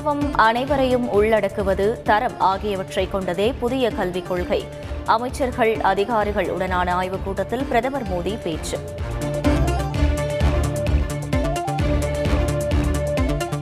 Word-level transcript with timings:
சமத்துவம் 0.00 0.34
அனைவரையும் 0.34 1.22
உள்ளடக்குவது 1.22 2.02
தரம் 2.02 2.40
ஆகியவற்றை 2.40 3.08
கொண்டதே 3.10 3.52
புதிய 3.52 3.90
கல்விக் 3.90 4.28
கொள்கை. 4.28 4.64
அமைச்சர்கள் 5.06 5.80
அதிகாரிகள் 5.80 6.46
உடனான 6.46 6.90
ஆய்வுக் 6.90 7.24
கூட்டத்தில் 7.24 7.64
பிரதமர் 7.64 8.02
மோடி 8.02 8.42
பேச்சு. 8.42 8.78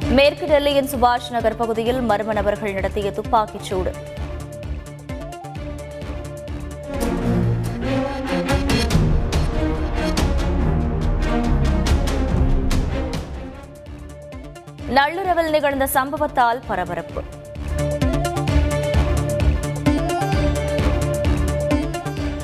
மேற்கு 0.09 0.47
டெல்லியின் 0.47 0.89
சுபாஷ் 0.95 1.31
நகர் 1.31 1.57
பகுதியில் 1.57 2.01
மர்ம 2.01 2.33
நபர்கள் 2.33 2.73
நடத்திய 2.73 3.11
துப்பாக்கிச் 3.11 3.65
நள்ளிரவில் 14.89 15.51
நிகழ்ந்த 15.51 15.89
சம்பவத்தால் 15.95 16.61
பரபரப்பு. 16.67 17.23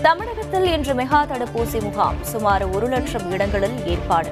தமிழகத்தில் 0.02 0.66
இன்று 0.66 0.94
மெகா 0.94 1.24
தடுப்பூசி 1.24 1.82
முகாம். 1.82 2.14
சுமார் 2.22 2.64
ஒரு 2.70 2.88
லட்சம் 2.88 3.30
இடங்களில் 3.30 3.86
ஏற்பாடு. 3.86 4.30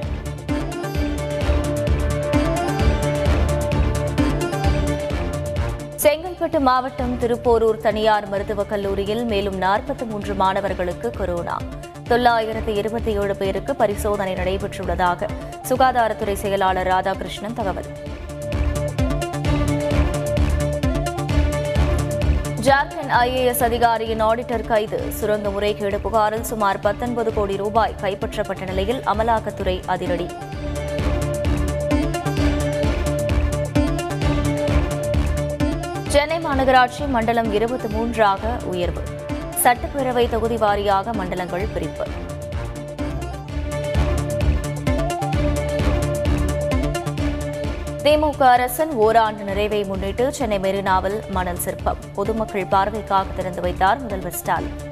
செங்கல்பட்டு 6.02 6.58
மாவட்டம் 6.58 7.18
திருப்போரூர் 7.18 7.76
தனியார் 7.76 8.28
மருத்துவக் 8.28 8.68
கல்லூரியில் 8.68 9.24
மேலும் 9.24 9.62
நாற்பத்தி 9.62 10.06
மூன்று 10.06 10.34
மாணவர்களுக்கு 10.34 11.10
கொரோனா. 11.10 11.58
தொள்ளாயிரத்து 12.12 12.74
இருபத்தி 12.74 13.18
ஏழு 13.20 13.36
பேருக்கு 13.36 13.76
பரிசோதனை 13.76 14.34
நடைபெற்றுள்ளதாக 14.34 15.28
சுகாதாரத்துறை 15.68 16.32
செயலாளர் 16.32 16.86
ராதாகிருஷ்ணன் 16.86 17.52
தகவல். 17.54 17.84
ஜார்க்கண்ட் 22.62 23.12
ஐஏஎஸ் 23.20 23.62
அதிகாரியின் 23.62 24.22
ஆடிட்டர் 24.22 24.66
கைது. 24.66 25.12
சுரங்க 25.12 25.50
முறைகேடு 25.50 26.00
புகாரில் 26.00 26.42
சுமார் 26.42 26.80
பத்தொன்பது 26.80 27.34
கோடி 27.34 27.56
ரூபாய் 27.56 27.94
கைப்பற்றப்பட்ட 28.02 28.64
நிலையில் 28.64 29.00
அமலாக்கத்துறை 29.00 29.82
அதிரடி. 29.86 30.28
சென்னை 36.08 36.38
மாநகராட்சி 36.44 37.08
மண்டலம் 37.08 37.52
இருபத்தி 37.52 37.88
மூன்றாக 37.88 38.56
உயர்வு. 38.64 39.20
சட்டப்பேரவை 39.64 40.28
தொகுதி 40.30 40.56
வாரியாக 40.56 41.12
மண்டலங்கள் 41.18 41.66
பிரிப்பு. 41.74 42.04
திமுக 48.04 48.42
அரசின் 48.54 48.92
ஓராண்டு 49.04 49.44
நிறைவை 49.44 49.84
முன்னிட்டு 49.84 50.32
சென்னை 50.32 50.58
மெரினாவில் 50.58 51.18
மணல் 51.30 51.62
சிற்பம். 51.66 52.00
பொதுமக்கள் 52.14 52.72
பார்வைக்காக 52.74 53.26
திறந்து 53.36 53.60
வைத்தார் 53.60 54.00
முதல்வர் 54.00 54.38
ஸ்டாலின். 54.40 54.91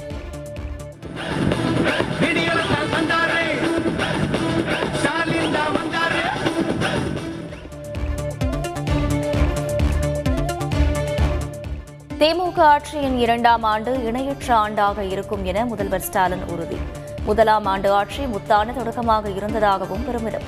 திமுக 12.20 12.76
ஆட்சியின் 12.76 13.18
இரண்டாம் 13.18 13.62
ஆண்டு 13.62 14.04
இணையற்ற 14.04 14.54
ஆண்டாக 14.54 15.10
இருக்கும் 15.10 15.44
என 15.44 15.64
முதல்வர் 15.64 16.00
ஸ்டாலின் 16.00 16.44
உறுதி. 16.48 16.76
முதலாம் 17.24 17.66
ஆண்டு 17.66 17.92
ஆட்சி 17.92 18.24
முத்தான 18.24 18.74
தொடக்கமாக 18.74 19.28
இருந்ததாகவும் 19.28 20.04
பெருமிதம். 20.04 20.42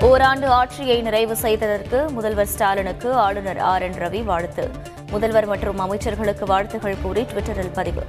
ஓராண்டு 0.00 0.48
ஆட்சியை 0.48 1.02
நிறைவு 1.02 1.36
செய்ததற்கு 1.36 2.10
முதல்வர் 2.10 2.46
ஸ்டாலினுக்கு 2.46 3.14
ஆளுநர் 3.14 3.58
ஆர். 3.58 3.82
என். 3.82 3.94
ரவி 3.94 4.24
வாழ்த்து. 4.24 4.70
முதல்வர் 5.10 5.46
மற்றும் 5.46 5.80
அமைச்சர்களுக்கு 5.80 6.44
வாழ்த்துகள் 6.44 6.96
கூறி 7.02 7.22
டுவிட்டரில் 7.22 7.72
பதிவு. 7.74 8.02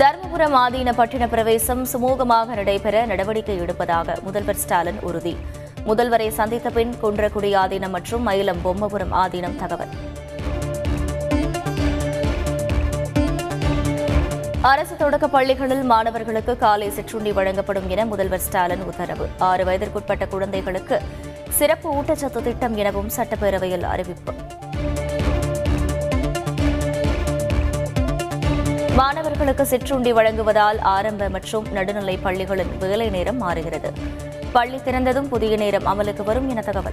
தருமபுரம் 0.00 0.54
ஆதீன 0.62 0.90
பட்டின 0.98 1.24
பிரவேசம் 1.32 1.80
சுமூகமாக 1.92 2.54
நடைபெற 2.58 2.96
நடவடிக்கை 3.10 3.54
எடுப்பதாக 3.62 4.14
முதல்வர் 4.26 4.60
ஸ்டாலின் 4.62 5.00
உறுதி. 5.08 5.32
முதல்வரை 5.88 6.28
சந்தித்த 6.36 6.70
பின் 6.76 6.92
குன்றக்குடி 7.02 7.50
ஆதீனம் 7.62 7.94
மற்றும் 7.96 8.22
மயிலம் 8.28 8.60
பொம்மபுரம் 8.64 9.14
ஆதீனம் 9.22 9.56
தகவல். 9.62 9.92
அரசு 14.72 14.94
தொடக்க 15.02 15.28
பள்ளிகளில் 15.34 15.84
மாணவர்களுக்கு 15.92 16.54
காலை 16.64 16.90
சிற்றுண்டி 16.98 17.32
வழங்கப்படும் 17.38 17.88
என 17.88 18.04
முதல்வர் 18.12 18.44
ஸ்டாலின் 18.46 18.86
உத்தரவு. 18.92 19.28
ஆறு 19.50 19.64
வயதிற்குட்பட்ட 19.70 20.26
குழந்தைகளுக்கு 20.34 20.98
சிறப்பு 21.58 21.90
ஊட்டச்சத்து 21.98 22.42
திட்டம் 22.48 22.76
எனவும் 22.76 23.10
சட்டப்பேரவையில் 23.16 23.88
அறிவிப்பு. 23.94 24.34
மாணவர்களுக்கு 28.98 29.66
சிற்றுண்டி 29.66 30.12
வழங்குவதால் 30.12 30.78
ஆரம்ப 30.78 31.28
மற்றும் 31.28 31.66
நடுநிலை 31.72 32.18
பள்ளிகளின் 32.24 32.78
வேலை 32.78 33.10
நேரம் 33.10 33.36
மாறுகிறது. 33.36 33.92
பள்ளி 34.52 34.76
திறந்ததும் 34.76 35.28
புதிய 35.28 35.56
நேரம் 35.56 35.86
அமலுக்கு 35.86 36.22
வரும் 36.22 36.48
என 36.48 36.60
தகவல். 36.60 36.92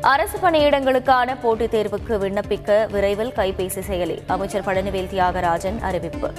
அரசு 0.00 0.38
பணியிடங்களுக்கான 0.38 1.36
போட்டித் 1.42 1.74
தேர்வுக்கு 1.74 2.18
விண்ணப்பிக்க 2.24 2.90
விரைவில் 2.90 3.32
கைபேசி 3.36 3.82
செயலி. 3.90 4.22
அமைச்சர் 4.26 4.64
பழனிவேல் 4.64 5.10
தியாகராஜன் 5.14 5.80
அறிவிப்பு. 5.80 6.30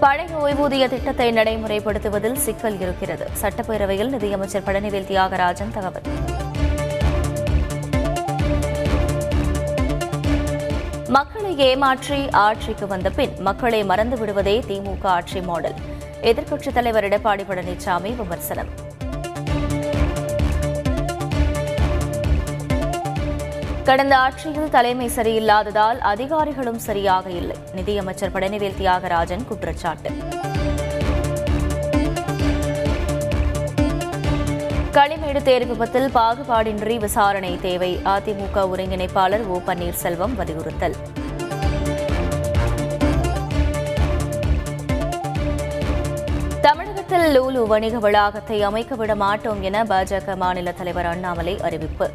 பழைய 0.00 0.36
ஓய்வூதிய 0.36 0.88
திட்டத்தை 0.88 1.32
நடைமுறைப்படுத்துவதில் 1.32 2.34
சிக்கல் 2.34 2.80
இருக்கிறது. 2.80 3.30
சட்டப்பேரவையில் 3.40 4.08
நிதியமைச்சர் 4.08 4.62
பழனிவேல் 4.62 5.08
தியாகராஜன் 5.10 5.72
தகவல். 5.72 6.06
மக்களை 11.08 11.58
ஏமாற்றி 11.58 12.30
ஆட்சிக்கு 12.30 12.86
வந்த 12.86 13.10
பின் 13.10 13.34
மக்களை 13.38 13.84
மறந்து 13.84 14.18
விடுவதே 14.18 14.58
திமுக 14.68 15.04
ஆட்சி 15.04 15.40
மாடல். 15.40 15.74
எதிர்க்கட்சித் 16.22 16.72
தலைவர் 16.72 17.04
எடப்பாடி 17.04 17.44
பழனிசாமி 17.50 18.16
விமர்சனம். 18.16 18.87
கடந்த 23.88 24.18
ஆட்சியில் 24.18 24.70
தலைமை 24.70 25.10
சரியில்லாததால் 25.16 25.98
அதிகாரிகளும் 25.98 26.78
சரியாக 26.78 27.30
இல்லை. 27.30 27.56
நிதியமைச்சர் 27.74 28.32
பழனிவேல் 28.32 28.76
தியாகராஜன் 28.78 29.44
குற்றச்சாட்டு. 29.48 30.10
களிமேடு 34.96 35.42
தேர்வு 35.42 35.70
விபத்தில் 35.72 36.08
பாகுபாடின்றி 36.14 36.98
விசாரணை 36.98 37.58
தேவை. 37.60 38.00
அதிமுக 38.04 38.66
ஒருங்கிணைப்பாளர் 38.72 39.46
ஓ 39.46 39.58
பன்னீர்செல்வம் 39.66 40.34
வலியுறுத்தல். 40.34 40.96
தமிழகத்தில் 46.60 47.28
லூலு 47.36 47.66
வணிக 47.66 47.98
வளாகத்தை 47.98 48.62
அமைக்க 48.62 48.94
விட 48.94 49.14
மாட்டோம் 49.14 49.62
என 49.62 49.84
பாஜக 49.84 50.36
மாநில 50.36 50.72
தலைவர் 50.72 51.06
அண்ணாமலை 51.06 51.60
அறிவிப்பு. 51.60 52.08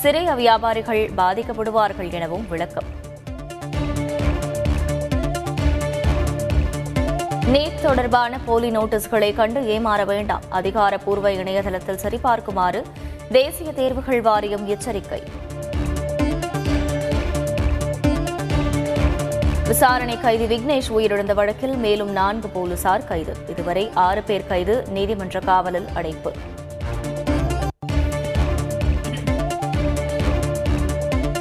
சிறிய 0.00 0.34
வியாபாரிகள் 0.34 1.10
பாதிக்கப்படுவார்கள் 1.16 2.10
எனவும் 2.10 2.48
விளக்கம். 2.48 2.88
நீட் 7.52 7.80
தொடர்பான 7.82 8.38
போலி 8.38 8.70
நோட்டீஸ்களை 8.70 9.34
கண்டு 9.34 9.60
ஏமாற 9.60 10.04
வேண்டாம். 10.04 10.42
அதிகாரப்பூர்வ 10.48 11.32
இணையதளத்தில் 11.32 11.98
சரிபார்க்குமாறு 12.04 12.82
தேசிய 13.32 13.72
தேர்வுகள் 13.72 14.20
வாரியம் 14.20 14.66
எச்சரிக்கை. 14.66 15.22
விசாரணை 19.66 20.20
கைதி 20.20 20.56
விக்னேஷ் 20.56 20.92
உயிரிழந்த 20.96 21.34
வழக்கில் 21.34 21.76
மேலும் 21.76 22.10
நான்கு 22.10 22.48
போலீசார் 22.48 23.04
கைது. 23.04 23.36
இதுவரை 23.48 23.90
ஆறு 23.94 24.22
பேர் 24.22 24.46
கைது 24.46 24.84
நீதிமன்ற 24.88 25.40
காவலில் 25.40 25.88
அடைப்பு. 25.94 26.32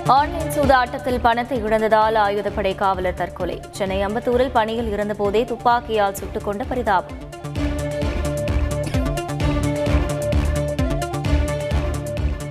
ஆன்லைன் 0.08 0.50
சூதாட்டத்தில் 0.50 1.20
பணத்தை 1.22 1.64
இழந்ததால் 1.64 2.16
ஆயுதப்படை 2.16 2.76
காவலர் 2.76 3.14
தற்கொலை. 3.14 3.62
சென்னை 3.72 4.06
அம்பத்தூரில் 4.06 4.50
பணியில் 4.54 4.92
இருந்தபோதே 4.96 5.46
துப்பாக்கியால் 5.46 6.14
சுட்டுக் 6.14 6.44
கொண்ட 6.44 6.64
பரிதாபம். 6.64 7.18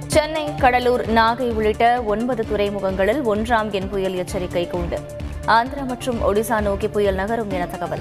சென்னை 0.07 0.55
கடலூர் 0.55 1.13
நாகை 1.13 1.51
உள்ளிட்ட 1.53 2.03
ஒன்பது 2.03 2.47
துறைமுகங்களில் 2.51 3.23
ஒன்றாம் 3.23 3.73
எண் 3.73 3.89
புயல் 3.89 4.15
எச்சரிக்கை 4.15 4.69
கூண்டு. 4.73 4.99
ஆந்திரா 5.47 5.87
மற்றும் 5.87 6.35
ஒடிசா 6.35 6.61
நோக்கி 6.61 6.89
புயல் 6.89 7.15
நகரும் 7.15 7.51
என 7.51 7.67
தகவல். 7.67 8.01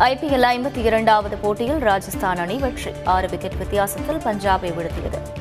ஐபிஎல் 0.00 0.46
ஐம்பத்தி 0.50 0.76
இரண்டாவது 0.76 1.36
போட்டியில் 1.36 1.78
ராஜஸ்தான் 1.78 2.36
அணி 2.36 2.56
வெற்றி. 2.56 2.90
ஆறு 3.04 3.28
விக்கெட் 3.28 3.58
வித்தியாசத்தில் 3.58 4.16
பஞ்சாபை 4.16 4.70
வீழ்த்தியது. 4.76 5.39